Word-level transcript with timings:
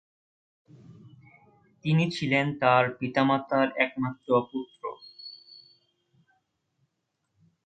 তিনি 1.85 2.05
ছিলেন 2.15 2.45
তার 2.61 2.83
পিতামাতার 2.99 3.67
একমাত্র 3.77 4.29
পুত্র। 4.49 4.83